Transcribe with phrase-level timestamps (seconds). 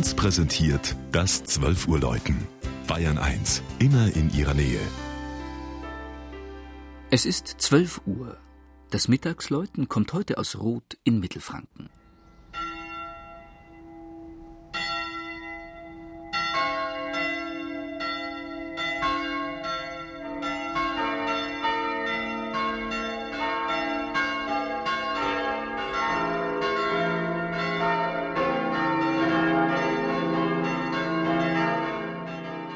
[0.00, 2.48] 1 präsentiert das 12 Uhr Läuten.
[2.86, 4.80] Bayern 1, immer in ihrer Nähe.
[7.10, 8.38] Es ist 12 Uhr.
[8.90, 11.90] Das Mittagsläuten kommt heute aus Roth in Mittelfranken.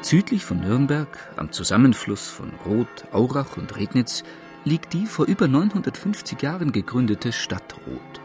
[0.05, 4.23] Südlich von Nürnberg, am Zusammenfluss von Roth, Aurach und Regnitz,
[4.63, 8.21] liegt die vor über 950 Jahren gegründete Stadt Roth.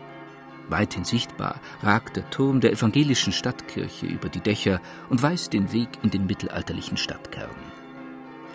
[0.69, 5.89] Weithin sichtbar ragt der Turm der evangelischen Stadtkirche über die Dächer und weist den Weg
[6.03, 7.49] in den mittelalterlichen Stadtkern.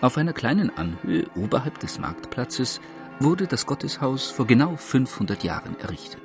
[0.00, 2.80] Auf einer kleinen Anhöhe oberhalb des Marktplatzes
[3.18, 6.22] wurde das Gotteshaus vor genau 500 Jahren errichtet.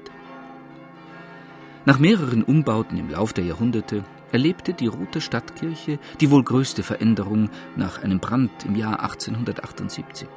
[1.84, 7.50] Nach mehreren Umbauten im Lauf der Jahrhunderte erlebte die Rote Stadtkirche die wohl größte Veränderung
[7.76, 10.28] nach einem Brand im Jahr 1878.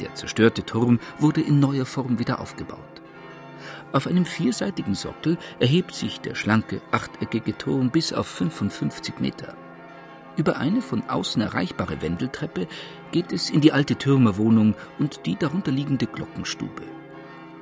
[0.00, 2.78] Der zerstörte Turm wurde in neuer Form wieder aufgebaut.
[3.92, 9.54] Auf einem vierseitigen Sockel erhebt sich der schlanke, achteckige Turm bis auf 55 Meter.
[10.36, 12.66] Über eine von außen erreichbare Wendeltreppe
[13.12, 16.82] geht es in die alte Türmerwohnung und die darunter liegende Glockenstube.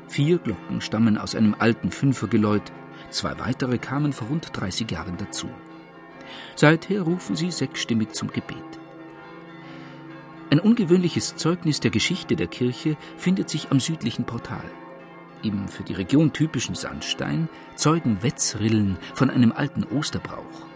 [0.08, 2.72] Vier Glocken stammen aus einem alten Fünfergeläut,
[3.10, 5.48] zwei weitere kamen vor rund 30 Jahren dazu.
[6.54, 8.56] Seither rufen sie sechsstimmig zum Gebet.
[10.50, 14.64] Ein ungewöhnliches Zeugnis der Geschichte der Kirche findet sich am südlichen Portal.
[15.42, 20.66] Im für die Region typischen Sandstein zeugen Wetzrillen von einem alten Osterbrauch.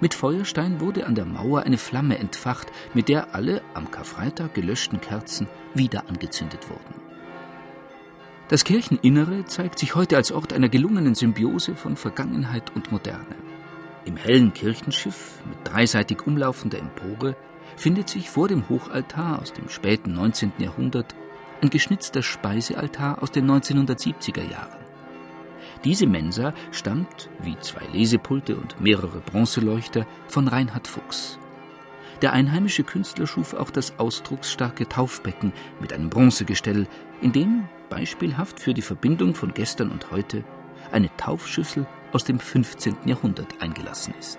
[0.00, 5.00] Mit Feuerstein wurde an der Mauer eine Flamme entfacht, mit der alle am Karfreitag gelöschten
[5.00, 7.00] Kerzen wieder angezündet wurden.
[8.48, 13.36] Das Kircheninnere zeigt sich heute als Ort einer gelungenen Symbiose von Vergangenheit und Moderne.
[14.06, 17.36] Im hellen Kirchenschiff mit dreiseitig umlaufender Empore
[17.76, 20.52] findet sich vor dem Hochaltar aus dem späten 19.
[20.58, 21.14] Jahrhundert
[21.62, 24.84] ein geschnitzter Speisealtar aus den 1970er Jahren.
[25.84, 31.38] Diese Mensa stammt, wie zwei Lesepulte und mehrere Bronzeleuchter, von Reinhard Fuchs.
[32.20, 36.86] Der einheimische Künstler schuf auch das ausdrucksstarke Taufbecken mit einem Bronzegestell,
[37.22, 40.44] in dem, beispielhaft für die Verbindung von gestern und heute,
[40.92, 42.96] eine Taufschüssel aus dem 15.
[43.06, 44.38] Jahrhundert eingelassen ist.